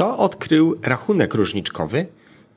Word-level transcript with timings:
Kto 0.00 0.18
odkrył 0.18 0.76
rachunek 0.82 1.34
różniczkowy? 1.34 2.06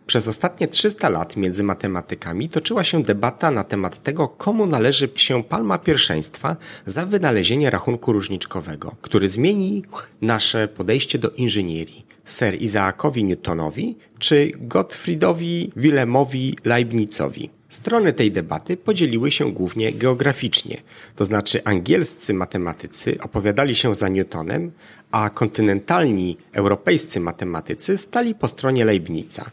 Przez 0.05 0.27
ostatnie 0.27 0.67
300 0.67 1.09
lat 1.09 1.37
między 1.37 1.63
matematykami 1.63 2.49
toczyła 2.49 2.83
się 2.83 3.03
debata 3.03 3.51
na 3.51 3.63
temat 3.63 4.03
tego, 4.03 4.27
komu 4.27 4.65
należy 4.65 5.09
się 5.15 5.43
palma 5.43 5.77
pierwszeństwa 5.77 6.55
za 6.85 7.05
wynalezienie 7.05 7.69
rachunku 7.69 8.13
różniczkowego, 8.13 8.95
który 9.01 9.27
zmieni 9.27 9.83
nasze 10.21 10.67
podejście 10.67 11.19
do 11.19 11.29
inżynierii. 11.29 12.05
Sir 12.25 12.61
Isaacowi 12.61 13.23
Newtonowi 13.23 13.97
czy 14.19 14.51
Gottfriedowi 14.57 15.71
Wilhelmowi 15.75 16.57
Leibnizowi. 16.65 17.49
Strony 17.73 18.13
tej 18.13 18.31
debaty 18.31 18.77
podzieliły 18.77 19.31
się 19.31 19.51
głównie 19.51 19.91
geograficznie, 19.91 20.81
to 21.15 21.25
znaczy 21.25 21.63
angielscy 21.63 22.33
matematycy 22.33 23.17
opowiadali 23.21 23.75
się 23.75 23.95
za 23.95 24.09
Newtonem, 24.09 24.71
a 25.11 25.29
kontynentalni 25.29 26.37
europejscy 26.51 27.19
matematycy 27.19 27.97
stali 27.97 28.35
po 28.35 28.47
stronie 28.47 28.85
Leibniza. 28.85 29.51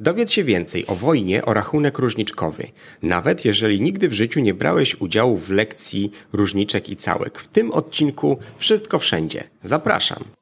Dowiedz 0.00 0.30
się 0.30 0.44
więcej 0.44 0.86
o 0.86 0.94
wojnie 0.94 1.44
o 1.44 1.54
rachunek 1.54 1.98
różniczkowy, 1.98 2.68
nawet 3.02 3.44
jeżeli 3.44 3.80
nigdy 3.80 4.08
w 4.08 4.12
życiu 4.12 4.40
nie 4.40 4.54
brałeś 4.54 5.00
udziału 5.00 5.36
w 5.36 5.50
lekcji 5.50 6.12
różniczek 6.32 6.88
i 6.88 6.96
całek. 6.96 7.38
W 7.38 7.48
tym 7.48 7.70
odcinku 7.70 8.38
wszystko 8.56 8.98
wszędzie. 8.98 9.44
Zapraszam. 9.62 10.41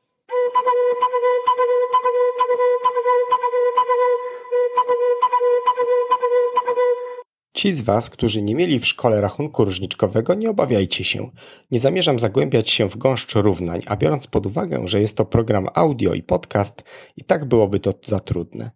Ci 7.53 7.73
z 7.73 7.81
Was, 7.81 8.11
którzy 8.11 8.43
nie 8.43 8.55
mieli 8.55 8.81
w 8.81 8.87
szkole 8.87 9.21
rachunku 9.21 9.65
różniczkowego, 9.65 10.35
nie 10.35 10.51
obawiajcie 10.51 11.05
się. 11.05 11.31
Nie 11.71 11.79
zamierzam 11.79 12.19
zagłębiać 12.19 12.71
się 12.71 12.89
w 12.89 12.97
gąszcz 12.97 13.35
równań, 13.35 13.83
a 13.87 13.97
biorąc 13.97 14.27
pod 14.27 14.47
uwagę, 14.47 14.89
że 14.89 15.01
jest 15.01 15.17
to 15.17 15.25
program 15.25 15.69
audio 15.75 16.15
i 16.15 16.23
podcast, 16.23 16.83
i 17.17 17.25
tak 17.25 17.45
byłoby 17.45 17.81
to 17.81 17.95
za 18.05 18.21
trudne. 18.21 18.71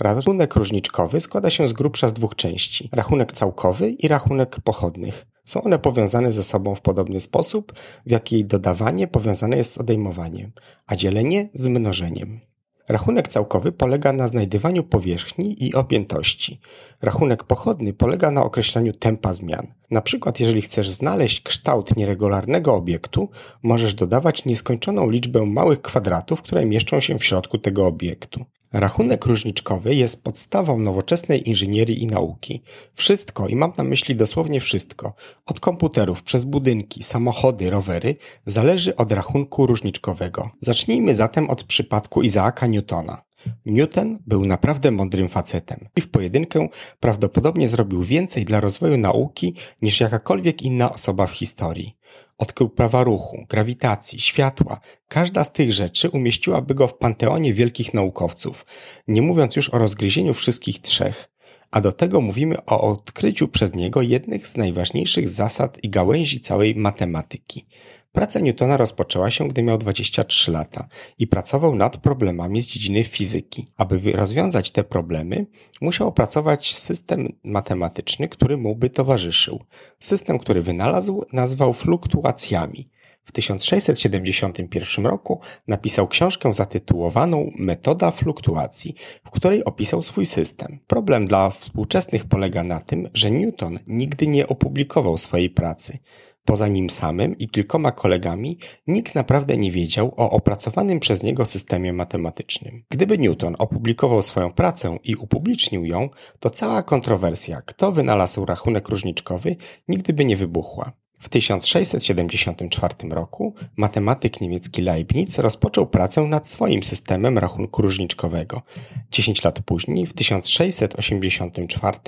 Rachunek 0.00 0.56
różniczkowy 0.56 1.20
składa 1.20 1.50
się 1.50 1.68
z 1.68 1.72
grubsza 1.72 2.08
z 2.08 2.12
dwóch 2.12 2.34
części: 2.34 2.88
rachunek 2.92 3.32
całkowy 3.32 3.90
i 3.90 4.08
rachunek 4.08 4.60
pochodnych. 4.64 5.26
Są 5.44 5.62
one 5.62 5.78
powiązane 5.78 6.32
ze 6.32 6.42
sobą 6.42 6.74
w 6.74 6.80
podobny 6.80 7.20
sposób, 7.20 7.72
w 8.06 8.10
jaki 8.10 8.44
dodawanie 8.44 9.08
powiązane 9.08 9.56
jest 9.56 9.72
z 9.72 9.78
odejmowaniem, 9.78 10.52
a 10.86 10.96
dzielenie 10.96 11.48
z 11.54 11.66
mnożeniem. 11.66 12.53
Rachunek 12.88 13.28
całkowy 13.28 13.72
polega 13.72 14.12
na 14.12 14.28
znajdywaniu 14.28 14.82
powierzchni 14.82 15.64
i 15.64 15.74
objętości. 15.74 16.60
Rachunek 17.02 17.44
pochodny 17.44 17.92
polega 17.92 18.30
na 18.30 18.42
określaniu 18.44 18.92
tempa 18.92 19.32
zmian. 19.32 19.66
Na 19.90 20.00
przykład, 20.00 20.40
jeżeli 20.40 20.62
chcesz 20.62 20.90
znaleźć 20.90 21.42
kształt 21.42 21.96
nieregularnego 21.96 22.74
obiektu, 22.74 23.28
możesz 23.62 23.94
dodawać 23.94 24.44
nieskończoną 24.44 25.10
liczbę 25.10 25.46
małych 25.46 25.82
kwadratów, 25.82 26.42
które 26.42 26.66
mieszczą 26.66 27.00
się 27.00 27.18
w 27.18 27.24
środku 27.24 27.58
tego 27.58 27.86
obiektu. 27.86 28.44
Rachunek 28.74 29.26
różniczkowy 29.26 29.94
jest 29.94 30.24
podstawą 30.24 30.78
nowoczesnej 30.78 31.48
inżynierii 31.48 32.02
i 32.02 32.06
nauki. 32.06 32.62
Wszystko, 32.94 33.48
i 33.48 33.56
mam 33.56 33.72
na 33.76 33.84
myśli 33.84 34.16
dosłownie 34.16 34.60
wszystko, 34.60 35.14
od 35.46 35.60
komputerów 35.60 36.22
przez 36.22 36.44
budynki, 36.44 37.02
samochody, 37.02 37.70
rowery, 37.70 38.16
zależy 38.46 38.96
od 38.96 39.12
rachunku 39.12 39.66
różniczkowego. 39.66 40.50
Zacznijmy 40.60 41.14
zatem 41.14 41.50
od 41.50 41.64
przypadku 41.64 42.22
Izaaka 42.22 42.66
Newtona. 42.66 43.22
Newton 43.66 44.18
był 44.26 44.44
naprawdę 44.44 44.90
mądrym 44.90 45.28
facetem 45.28 45.88
i 45.96 46.00
w 46.00 46.10
pojedynkę 46.10 46.68
prawdopodobnie 47.00 47.68
zrobił 47.68 48.02
więcej 48.02 48.44
dla 48.44 48.60
rozwoju 48.60 48.98
nauki 48.98 49.54
niż 49.82 50.00
jakakolwiek 50.00 50.62
inna 50.62 50.92
osoba 50.92 51.26
w 51.26 51.32
historii. 51.32 51.96
Odkrył 52.38 52.68
prawa 52.68 53.04
ruchu, 53.04 53.46
grawitacji, 53.48 54.20
światła. 54.20 54.80
Każda 55.08 55.44
z 55.44 55.52
tych 55.52 55.72
rzeczy 55.72 56.10
umieściłaby 56.10 56.74
go 56.74 56.88
w 56.88 56.98
panteonie 56.98 57.54
wielkich 57.54 57.94
naukowców, 57.94 58.66
nie 59.08 59.22
mówiąc 59.22 59.56
już 59.56 59.70
o 59.70 59.78
rozgryzieniu 59.78 60.34
wszystkich 60.34 60.80
trzech. 60.80 61.30
A 61.70 61.80
do 61.80 61.92
tego 61.92 62.20
mówimy 62.20 62.64
o 62.64 62.80
odkryciu 62.80 63.48
przez 63.48 63.74
niego 63.74 64.02
jednych 64.02 64.48
z 64.48 64.56
najważniejszych 64.56 65.28
zasad 65.28 65.78
i 65.84 65.90
gałęzi 65.90 66.40
całej 66.40 66.74
matematyki. 66.74 67.66
Praca 68.14 68.40
Newtona 68.40 68.76
rozpoczęła 68.76 69.30
się, 69.30 69.48
gdy 69.48 69.62
miał 69.62 69.78
23 69.78 70.52
lata 70.52 70.88
i 71.18 71.26
pracował 71.26 71.74
nad 71.74 71.96
problemami 71.96 72.62
z 72.62 72.66
dziedziny 72.66 73.04
fizyki. 73.04 73.66
Aby 73.76 74.12
rozwiązać 74.12 74.70
te 74.70 74.84
problemy, 74.84 75.46
musiał 75.80 76.08
opracować 76.08 76.76
system 76.76 77.28
matematyczny, 77.44 78.28
który 78.28 78.56
mu 78.56 78.76
by 78.76 78.90
towarzyszył. 78.90 79.60
System, 79.98 80.38
który 80.38 80.62
wynalazł, 80.62 81.24
nazwał 81.32 81.72
fluktuacjami. 81.72 82.88
W 83.24 83.32
1671 83.32 85.06
roku 85.06 85.40
napisał 85.68 86.08
książkę 86.08 86.52
zatytułowaną 86.52 87.50
Metoda 87.58 88.10
fluktuacji, 88.10 88.94
w 89.24 89.30
której 89.30 89.64
opisał 89.64 90.02
swój 90.02 90.26
system. 90.26 90.78
Problem 90.86 91.26
dla 91.26 91.50
współczesnych 91.50 92.24
polega 92.24 92.62
na 92.62 92.80
tym, 92.80 93.08
że 93.14 93.30
Newton 93.30 93.78
nigdy 93.86 94.26
nie 94.26 94.46
opublikował 94.46 95.16
swojej 95.16 95.50
pracy. 95.50 95.98
Poza 96.44 96.68
nim 96.68 96.90
samym 96.90 97.38
i 97.38 97.48
kilkoma 97.48 97.92
kolegami, 97.92 98.58
nikt 98.86 99.14
naprawdę 99.14 99.56
nie 99.56 99.70
wiedział 99.70 100.14
o 100.16 100.30
opracowanym 100.30 101.00
przez 101.00 101.22
niego 101.22 101.46
systemie 101.46 101.92
matematycznym. 101.92 102.84
Gdyby 102.90 103.18
Newton 103.18 103.56
opublikował 103.58 104.22
swoją 104.22 104.52
pracę 104.52 104.98
i 105.04 105.16
upublicznił 105.16 105.84
ją, 105.84 106.08
to 106.40 106.50
cała 106.50 106.82
kontrowersja, 106.82 107.62
kto 107.62 107.92
wynalazł 107.92 108.44
rachunek 108.44 108.88
różniczkowy, 108.88 109.56
nigdy 109.88 110.12
by 110.12 110.24
nie 110.24 110.36
wybuchła. 110.36 110.92
W 111.24 111.28
1674 111.28 112.94
roku 113.10 113.54
matematyk 113.76 114.40
niemiecki 114.40 114.82
Leibniz 114.82 115.38
rozpoczął 115.38 115.86
pracę 115.86 116.22
nad 116.22 116.48
swoim 116.48 116.82
systemem 116.82 117.38
rachunku 117.38 117.82
różniczkowego. 117.82 118.62
Dziesięć 119.10 119.44
lat 119.44 119.60
później, 119.62 120.06
w 120.06 120.12
1684, 120.12 121.98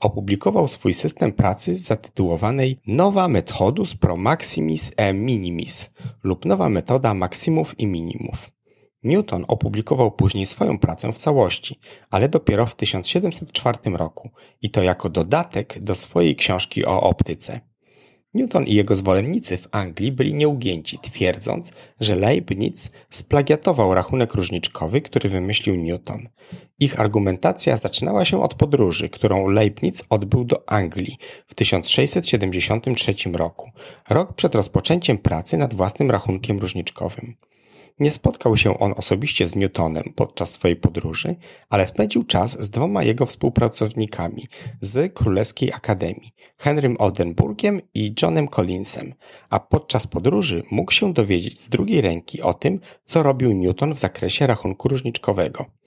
opublikował 0.00 0.68
swój 0.68 0.94
system 0.94 1.32
pracy 1.32 1.76
zatytułowanej 1.76 2.78
Nowa 2.86 3.28
Methodus 3.28 3.94
pro 3.94 4.16
Maximis 4.16 4.92
e 4.96 5.12
Minimis 5.12 5.90
lub 6.22 6.44
Nowa 6.44 6.68
Metoda 6.68 7.14
Maksimów 7.14 7.80
i 7.80 7.86
Minimów. 7.86 8.50
Newton 9.02 9.44
opublikował 9.48 10.12
później 10.12 10.46
swoją 10.46 10.78
pracę 10.78 11.12
w 11.12 11.18
całości, 11.18 11.80
ale 12.10 12.28
dopiero 12.28 12.66
w 12.66 12.76
1704 12.76 13.78
roku 13.92 14.30
i 14.62 14.70
to 14.70 14.82
jako 14.82 15.08
dodatek 15.08 15.80
do 15.80 15.94
swojej 15.94 16.36
książki 16.36 16.84
o 16.84 17.00
optyce. 17.00 17.67
Newton 18.38 18.64
i 18.66 18.74
jego 18.74 18.94
zwolennicy 18.94 19.56
w 19.56 19.68
Anglii 19.70 20.12
byli 20.12 20.34
nieugięci, 20.34 20.98
twierdząc, 20.98 21.72
że 22.00 22.16
Leibniz 22.16 22.92
splagiatował 23.10 23.94
rachunek 23.94 24.34
różniczkowy, 24.34 25.00
który 25.00 25.28
wymyślił 25.28 25.76
Newton. 25.76 26.28
Ich 26.78 27.00
argumentacja 27.00 27.76
zaczynała 27.76 28.24
się 28.24 28.42
od 28.42 28.54
podróży, 28.54 29.08
którą 29.08 29.48
Leibniz 29.48 30.04
odbył 30.10 30.44
do 30.44 30.68
Anglii 30.68 31.16
w 31.46 31.54
1673 31.54 33.14
roku, 33.32 33.70
rok 34.08 34.32
przed 34.32 34.54
rozpoczęciem 34.54 35.18
pracy 35.18 35.56
nad 35.56 35.74
własnym 35.74 36.10
rachunkiem 36.10 36.58
różniczkowym. 36.58 37.34
Nie 38.00 38.10
spotkał 38.10 38.56
się 38.56 38.78
on 38.78 38.94
osobiście 38.96 39.48
z 39.48 39.56
Newtonem 39.56 40.12
podczas 40.16 40.52
swojej 40.52 40.76
podróży, 40.76 41.36
ale 41.68 41.86
spędził 41.86 42.24
czas 42.24 42.64
z 42.64 42.70
dwoma 42.70 43.02
jego 43.02 43.26
współpracownikami 43.26 44.48
z 44.80 45.14
Królewskiej 45.14 45.72
Akademii, 45.72 46.34
Henrym 46.58 46.96
Oldenburgiem 46.98 47.80
i 47.94 48.14
Johnem 48.22 48.48
Collinsem, 48.48 49.14
a 49.50 49.60
podczas 49.60 50.06
podróży 50.06 50.62
mógł 50.70 50.92
się 50.92 51.12
dowiedzieć 51.12 51.60
z 51.60 51.68
drugiej 51.68 52.00
ręki 52.00 52.42
o 52.42 52.54
tym, 52.54 52.80
co 53.04 53.22
robił 53.22 53.52
Newton 53.52 53.94
w 53.94 53.98
zakresie 53.98 54.46
rachunku 54.46 54.88
różniczkowego. 54.88 55.77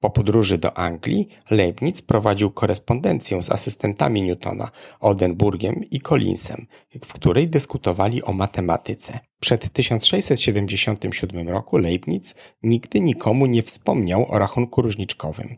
Po 0.00 0.10
podróży 0.10 0.58
do 0.58 0.78
Anglii 0.78 1.28
Leibniz 1.50 2.02
prowadził 2.02 2.50
korespondencję 2.50 3.42
z 3.42 3.50
asystentami 3.50 4.22
Newtona, 4.22 4.70
Oldenburgiem 5.00 5.84
i 5.90 6.00
Collinsem, 6.00 6.66
w 7.04 7.12
której 7.12 7.48
dyskutowali 7.48 8.22
o 8.22 8.32
matematyce. 8.32 9.20
Przed 9.40 9.72
1677 9.72 11.48
roku 11.48 11.76
Leibniz 11.78 12.34
nigdy 12.62 13.00
nikomu 13.00 13.46
nie 13.46 13.62
wspomniał 13.62 14.32
o 14.32 14.38
rachunku 14.38 14.82
różniczkowym. 14.82 15.56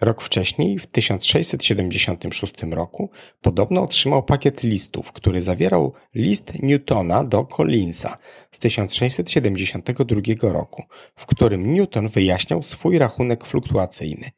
Rok 0.00 0.22
wcześniej, 0.22 0.78
w 0.78 0.86
1676 0.86 2.54
roku, 2.62 3.10
podobno 3.40 3.82
otrzymał 3.82 4.22
pakiet 4.22 4.62
listów, 4.62 5.12
który 5.12 5.42
zawierał 5.42 5.92
list 6.14 6.62
Newtona 6.62 7.24
do 7.24 7.44
Collinsa 7.44 8.18
z 8.50 8.58
1672 8.58 10.52
roku, 10.52 10.82
w 11.16 11.26
którym 11.26 11.74
Newton 11.74 12.08
wyjaśniał 12.08 12.62
swój 12.62 12.98
rachunek 12.98 13.44
fluktuacyjny. 13.44 14.30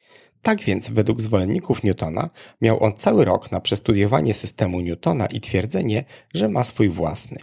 Tak 0.43 0.61
więc, 0.61 0.91
według 0.91 1.21
zwolenników 1.21 1.83
Newtona, 1.83 2.31
miał 2.61 2.83
on 2.83 2.93
cały 2.97 3.25
rok 3.25 3.53
na 3.53 3.61
przestudiowanie 3.61 4.35
systemu 4.35 4.81
Newtona 4.81 5.27
i 5.27 5.41
twierdzenie, 5.41 6.05
że 6.35 6.49
ma 6.49 6.65
swój 6.65 6.89
własny. 6.89 7.39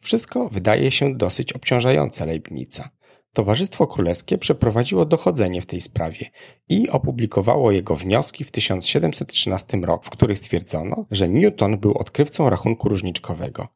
Wszystko 0.00 0.48
wydaje 0.48 0.90
się 0.90 1.14
dosyć 1.14 1.52
obciążające 1.52 2.26
Leibnica. 2.26 2.90
Towarzystwo 3.36 3.86
Królewskie 3.86 4.38
przeprowadziło 4.38 5.04
dochodzenie 5.04 5.62
w 5.62 5.66
tej 5.66 5.80
sprawie 5.80 6.30
i 6.68 6.88
opublikowało 6.88 7.72
jego 7.72 7.96
wnioski 7.96 8.44
w 8.44 8.50
1713 8.50 9.76
roku, 9.76 10.04
w 10.04 10.10
których 10.10 10.38
stwierdzono, 10.38 11.06
że 11.10 11.28
Newton 11.28 11.78
był 11.78 11.98
odkrywcą 11.98 12.50
rachunku 12.50 12.88
różniczkowego. 12.88 13.68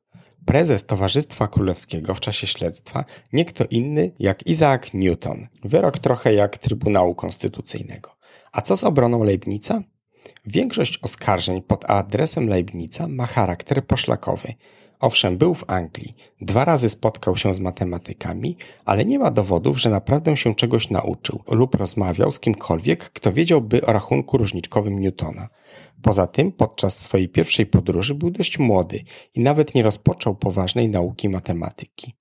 Prezes 0.46 0.86
Towarzystwa 0.86 1.48
Królewskiego 1.48 2.14
w 2.14 2.20
czasie 2.20 2.46
śledztwa 2.46 3.04
nie 3.32 3.44
kto 3.44 3.64
inny 3.70 4.12
jak 4.18 4.46
Isaac 4.46 4.82
Newton. 4.94 5.46
Wyrok 5.64 5.98
trochę 5.98 6.34
jak 6.34 6.58
Trybunału 6.58 7.14
Konstytucyjnego. 7.14 8.16
A 8.52 8.62
co 8.62 8.76
z 8.76 8.84
obroną 8.84 9.24
Leibnica? 9.24 9.82
Większość 10.46 10.98
oskarżeń 11.02 11.62
pod 11.62 11.90
adresem 11.90 12.48
Leibnica 12.48 13.08
ma 13.08 13.26
charakter 13.26 13.86
poszlakowy. 13.86 14.54
Owszem, 15.00 15.38
był 15.38 15.54
w 15.54 15.64
Anglii, 15.70 16.14
dwa 16.40 16.64
razy 16.64 16.90
spotkał 16.90 17.36
się 17.36 17.54
z 17.54 17.60
matematykami, 17.60 18.56
ale 18.84 19.04
nie 19.04 19.18
ma 19.18 19.30
dowodów, 19.30 19.80
że 19.80 19.90
naprawdę 19.90 20.36
się 20.36 20.54
czegoś 20.54 20.90
nauczył 20.90 21.42
lub 21.48 21.74
rozmawiał 21.74 22.30
z 22.30 22.40
kimkolwiek, 22.40 23.10
kto 23.10 23.32
wiedziałby 23.32 23.86
o 23.86 23.92
rachunku 23.92 24.38
różniczkowym 24.38 25.00
Newtona. 25.00 25.48
Poza 26.02 26.26
tym, 26.26 26.52
podczas 26.52 26.98
swojej 26.98 27.28
pierwszej 27.28 27.66
podróży 27.66 28.14
był 28.14 28.30
dość 28.30 28.58
młody 28.58 29.04
i 29.34 29.40
nawet 29.40 29.74
nie 29.74 29.82
rozpoczął 29.82 30.34
poważnej 30.34 30.88
nauki 30.88 31.28
matematyki 31.28 32.16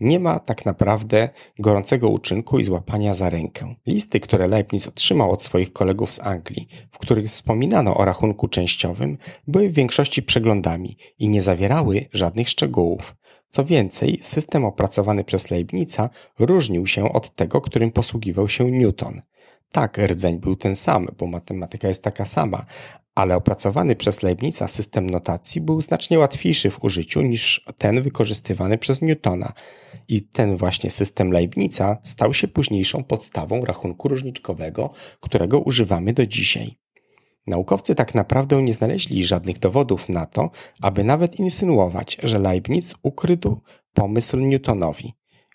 nie 0.00 0.20
ma 0.20 0.38
tak 0.38 0.66
naprawdę 0.66 1.28
gorącego 1.58 2.08
uczynku 2.08 2.58
i 2.58 2.64
złapania 2.64 3.14
za 3.14 3.30
rękę. 3.30 3.74
Listy, 3.86 4.20
które 4.20 4.48
Leibniz 4.48 4.88
otrzymał 4.88 5.30
od 5.30 5.42
swoich 5.42 5.72
kolegów 5.72 6.12
z 6.12 6.20
Anglii, 6.20 6.68
w 6.90 6.98
których 6.98 7.26
wspominano 7.26 7.96
o 7.96 8.04
rachunku 8.04 8.48
częściowym, 8.48 9.18
były 9.46 9.68
w 9.68 9.74
większości 9.74 10.22
przeglądami 10.22 10.96
i 11.18 11.28
nie 11.28 11.42
zawierały 11.42 12.06
żadnych 12.12 12.48
szczegółów. 12.48 13.16
Co 13.48 13.64
więcej, 13.64 14.18
system 14.22 14.64
opracowany 14.64 15.24
przez 15.24 15.50
Leibnica 15.50 16.10
różnił 16.38 16.86
się 16.86 17.12
od 17.12 17.34
tego, 17.34 17.60
którym 17.60 17.90
posługiwał 17.90 18.48
się 18.48 18.70
Newton. 18.70 19.20
Tak, 19.72 19.98
rdzeń 19.98 20.38
był 20.38 20.56
ten 20.56 20.76
sam, 20.76 21.08
bo 21.18 21.26
matematyka 21.26 21.88
jest 21.88 22.02
taka 22.02 22.24
sama, 22.24 22.66
ale 23.14 23.36
opracowany 23.36 23.96
przez 23.96 24.22
Leibnica 24.22 24.68
system 24.68 25.10
notacji 25.10 25.60
był 25.60 25.82
znacznie 25.82 26.18
łatwiejszy 26.18 26.70
w 26.70 26.84
użyciu 26.84 27.22
niż 27.22 27.64
ten 27.78 28.02
wykorzystywany 28.02 28.78
przez 28.78 29.02
Newtona. 29.02 29.52
I 30.08 30.22
ten 30.22 30.56
właśnie 30.56 30.90
system 30.90 31.32
Leibnica 31.32 31.98
stał 32.02 32.34
się 32.34 32.48
późniejszą 32.48 33.04
podstawą 33.04 33.64
rachunku 33.64 34.08
różniczkowego, 34.08 34.90
którego 35.20 35.58
używamy 35.58 36.12
do 36.12 36.26
dzisiaj. 36.26 36.76
Naukowcy 37.46 37.94
tak 37.94 38.14
naprawdę 38.14 38.62
nie 38.62 38.74
znaleźli 38.74 39.26
żadnych 39.26 39.58
dowodów 39.58 40.08
na 40.08 40.26
to, 40.26 40.50
aby 40.80 41.04
nawet 41.04 41.38
insynuować, 41.40 42.16
że 42.22 42.38
Leibniz 42.38 42.94
ukrył 43.02 43.60
pomysł 43.94 44.36
Newtonowi. 44.36 45.12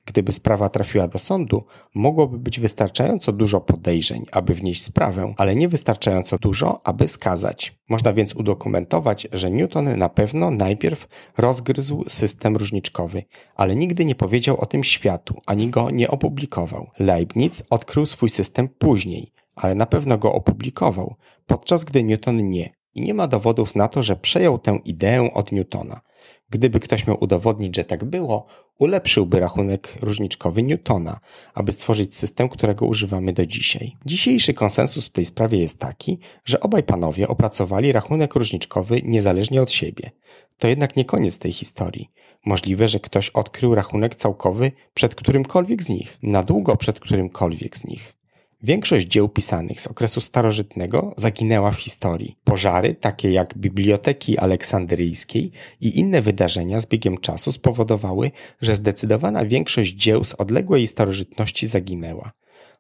Gdyby 0.10 0.32
sprawa 0.32 0.70
trafiła 0.70 1.08
do 1.08 1.20
sądu, 1.20 1.64
mogłoby 1.96 2.38
być 2.38 2.60
wystarczająco 2.60 3.32
dużo 3.32 3.62
podejrzeń, 3.62 4.26
aby 4.32 4.54
wnieść 4.54 4.84
sprawę, 4.84 5.34
ale 5.38 5.56
nie 5.56 5.68
wystarczająco 5.70 6.38
dużo, 6.38 6.82
aby 6.84 7.08
skazać. 7.08 7.80
Można 7.90 8.14
więc 8.14 8.36
udokumentować, 8.36 9.28
że 9.32 9.52
Newton 9.52 9.98
na 9.98 10.10
pewno 10.10 10.52
najpierw 10.52 11.08
rozgryzł 11.38 12.04
system 12.08 12.58
różniczkowy, 12.58 13.24
ale 13.56 13.76
nigdy 13.76 14.06
nie 14.06 14.16
powiedział 14.16 14.62
o 14.62 14.66
tym 14.66 14.84
światu, 14.84 15.42
ani 15.46 15.70
go 15.70 15.90
nie 15.90 16.12
opublikował. 16.12 16.88
Leibniz 17.00 17.64
odkrył 17.70 18.06
swój 18.06 18.30
system 18.30 18.70
później, 18.70 19.32
ale 19.56 19.76
na 19.76 19.86
pewno 19.86 20.18
go 20.18 20.34
opublikował, 20.34 21.16
podczas 21.46 21.84
gdy 21.84 22.04
Newton 22.04 22.50
nie. 22.50 22.74
I 22.96 23.02
nie 23.02 23.14
ma 23.14 23.28
dowodów 23.28 23.76
na 23.76 23.88
to, 23.88 24.04
że 24.04 24.16
przejął 24.16 24.60
tę 24.60 24.80
ideę 24.86 25.34
od 25.34 25.52
Newtona. 25.52 26.02
Gdyby 26.50 26.80
ktoś 26.80 27.07
miał 27.07 27.18
udowodnić, 27.24 27.75
że 27.75 27.83
tak 27.83 28.06
było, 28.06 28.45
ulepszyłby 28.80 29.39
rachunek 29.39 29.98
różniczkowy 30.01 30.63
Newtona, 30.63 31.19
aby 31.54 31.71
stworzyć 31.71 32.16
system, 32.16 32.50
którego 32.50 32.86
używamy 32.86 33.33
do 33.33 33.45
dzisiaj. 33.45 33.95
Dzisiejszy 34.06 34.54
konsensus 34.54 35.07
w 35.07 35.12
tej 35.12 35.25
sprawie 35.25 35.57
jest 35.57 35.80
taki, 35.80 36.19
że 36.45 36.60
obaj 36.60 36.83
panowie 36.83 37.27
opracowali 37.27 37.92
rachunek 37.92 38.36
różniczkowy 38.36 39.01
niezależnie 39.04 39.62
od 39.62 39.71
siebie. 39.71 40.12
To 40.57 40.68
jednak 40.68 40.95
nie 40.95 41.06
koniec 41.06 41.39
tej 41.39 41.51
historii. 41.51 42.10
Możliwe, 42.45 42.88
że 42.88 43.00
ktoś 43.00 43.30
odkrył 43.30 43.75
rachunek 43.75 44.16
całkowy 44.16 44.71
przed 44.94 45.16
którymkolwiek 45.16 45.83
z 45.83 45.89
nich, 45.89 46.18
na 46.24 46.44
długo 46.44 46.75
przed 46.75 47.00
którymkolwiek 47.00 47.77
z 47.77 47.86
nich. 47.86 48.19
Większość 48.64 49.08
dzieł 49.08 49.30
pisanych 49.30 49.82
z 49.82 49.88
okresu 49.88 50.22
starożytnego 50.22 51.14
zaginęła 51.18 51.72
w 51.72 51.80
historii. 51.80 52.36
Pożary, 52.44 52.96
takie 52.96 53.32
jak 53.32 53.58
Biblioteki 53.58 54.38
Aleksandryjskiej 54.38 55.52
i 55.82 56.00
inne 56.00 56.22
wydarzenia 56.22 56.80
z 56.80 56.86
biegiem 56.86 57.18
czasu 57.18 57.52
spowodowały, 57.52 58.32
że 58.62 58.76
zdecydowana 58.76 59.46
większość 59.46 59.94
dzieł 59.94 60.24
z 60.24 60.34
odległej 60.34 60.88
starożytności 60.88 61.68
zaginęła. 61.68 62.32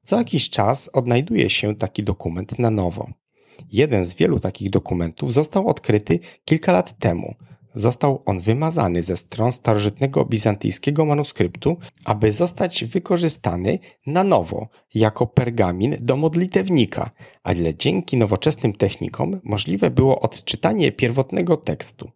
Co 0.03 0.17
jakiś 0.17 0.49
czas 0.49 0.89
odnajduje 0.93 1.49
się 1.49 1.75
taki 1.75 2.03
dokument 2.03 2.59
na 2.59 2.71
nowo. 2.71 3.09
Jeden 3.71 4.05
z 4.05 4.13
wielu 4.13 4.39
takich 4.39 4.69
dokumentów 4.69 5.33
został 5.33 5.67
odkryty 5.67 6.19
kilka 6.45 6.71
lat 6.71 6.97
temu– 6.97 7.35
Został 7.79 8.21
on 8.25 8.39
wymazany 8.39 9.03
ze 9.03 9.17
stron 9.17 9.51
starożytnego 9.51 10.25
bizantyjskiego 10.25 11.05
manuskryptu, 11.05 11.77
aby 12.05 12.31
zostać 12.31 12.85
wykorzystany 12.85 13.79
na 14.07 14.23
nowo 14.23 14.67
jako 14.93 15.27
pergamin 15.27 15.95
do 15.99 16.17
modlitewnika, 16.17 17.11
ale 17.43 17.75
dzięki 17.75 18.17
nowoczesnym 18.17 18.73
technikom 18.73 19.39
możliwe 19.43 19.91
było 19.91 20.19
odczytanie 20.19 20.91
pierwotnego 20.91 21.57
tekstu. 21.57 22.11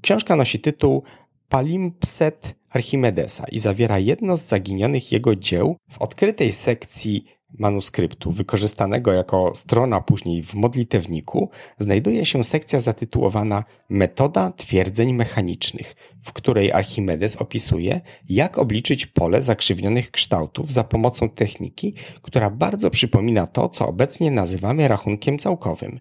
Książka 0.00 0.36
nosi 0.36 0.60
tytuł 0.60 1.02
Palimpsest 1.48 2.54
Archimedesa 2.70 3.44
i 3.50 3.58
zawiera 3.58 3.98
jedno 3.98 4.36
z 4.36 4.44
zaginionych 4.44 5.12
jego 5.12 5.36
dzieł 5.36 5.76
w 5.90 5.98
odkrytej 6.02 6.52
sekcji 6.52 7.24
manuskryptu, 7.58 8.30
wykorzystanego 8.30 9.12
jako 9.12 9.52
strona 9.54 10.00
później 10.00 10.42
w 10.42 10.54
modlitewniku, 10.54 11.50
znajduje 11.78 12.26
się 12.26 12.44
sekcja 12.44 12.80
zatytułowana 12.80 13.64
Metoda 13.88 14.50
twierdzeń 14.50 15.12
mechanicznych, 15.12 15.94
w 16.22 16.32
której 16.32 16.72
Archimedes 16.72 17.36
opisuje, 17.36 18.00
jak 18.28 18.58
obliczyć 18.58 19.06
pole 19.06 19.42
zakrzywnionych 19.42 20.10
kształtów 20.10 20.72
za 20.72 20.84
pomocą 20.84 21.28
techniki, 21.28 21.94
która 22.22 22.50
bardzo 22.50 22.90
przypomina 22.90 23.46
to, 23.46 23.68
co 23.68 23.88
obecnie 23.88 24.30
nazywamy 24.30 24.88
rachunkiem 24.88 25.38
całkowym. 25.38 26.00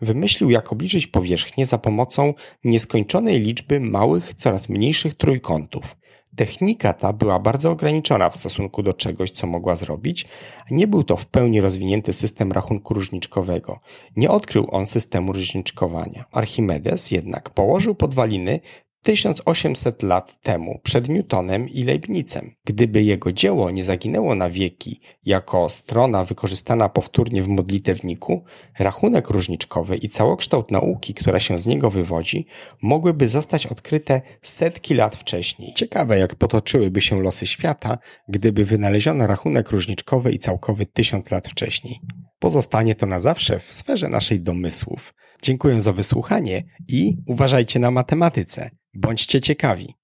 Wymyślił, 0.00 0.50
jak 0.50 0.72
obliczyć 0.72 1.06
powierzchnię 1.06 1.66
za 1.66 1.78
pomocą 1.78 2.34
nieskończonej 2.64 3.40
liczby 3.40 3.80
małych, 3.80 4.34
coraz 4.34 4.68
mniejszych 4.68 5.14
trójkątów– 5.14 5.96
Technika 6.36 6.92
ta 6.92 7.12
była 7.12 7.38
bardzo 7.38 7.70
ograniczona 7.70 8.30
w 8.30 8.36
stosunku 8.36 8.82
do 8.82 8.92
czegoś, 8.92 9.30
co 9.30 9.46
mogła 9.46 9.74
zrobić. 9.74 10.26
Nie 10.70 10.86
był 10.86 11.04
to 11.04 11.16
w 11.16 11.26
pełni 11.26 11.60
rozwinięty 11.60 12.12
system 12.12 12.52
rachunku 12.52 12.94
różniczkowego. 12.94 13.80
Nie 14.16 14.30
odkrył 14.30 14.68
on 14.70 14.86
systemu 14.86 15.32
różniczkowania. 15.32 16.24
Archimedes 16.32 17.10
jednak 17.10 17.50
położył 17.50 17.94
podwaliny 17.94 18.60
1800 19.04 20.02
lat 20.02 20.40
temu 20.40 20.80
przed 20.82 21.08
Newtonem 21.08 21.68
i 21.68 21.84
Leibnicem. 21.84 22.54
Gdyby 22.64 23.02
jego 23.02 23.32
dzieło 23.32 23.70
nie 23.70 23.84
zaginęło 23.84 24.34
na 24.34 24.50
wieki 24.50 25.00
jako 25.24 25.68
strona 25.68 26.24
wykorzystana 26.24 26.88
powtórnie 26.88 27.42
w 27.42 27.48
modlitewniku, 27.48 28.44
rachunek 28.78 29.30
różniczkowy 29.30 29.96
i 29.96 30.08
całokształt 30.08 30.70
nauki, 30.70 31.14
która 31.14 31.40
się 31.40 31.58
z 31.58 31.66
niego 31.66 31.90
wywodzi, 31.90 32.46
mogłyby 32.82 33.28
zostać 33.28 33.66
odkryte 33.66 34.22
setki 34.42 34.94
lat 34.94 35.16
wcześniej. 35.16 35.74
Ciekawe, 35.74 36.18
jak 36.18 36.34
potoczyłyby 36.34 37.00
się 37.00 37.22
losy 37.22 37.46
świata, 37.46 37.98
gdyby 38.28 38.64
wynaleziono 38.64 39.26
rachunek 39.26 39.70
różniczkowy 39.70 40.32
i 40.32 40.38
całkowy 40.38 40.86
tysiąc 40.86 41.30
lat 41.30 41.48
wcześniej. 41.48 42.00
Pozostanie 42.38 42.94
to 42.94 43.06
na 43.06 43.18
zawsze 43.18 43.58
w 43.58 43.72
sferze 43.72 44.08
naszej 44.08 44.40
domysłów. 44.40 45.14
Dziękuję 45.42 45.80
za 45.80 45.92
wysłuchanie 45.92 46.64
i 46.88 47.16
uważajcie 47.26 47.78
na 47.78 47.90
matematyce. 47.90 48.70
Bądźcie 48.94 49.40
ciekawi. 49.40 49.94